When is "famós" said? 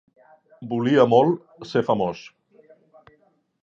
1.93-2.27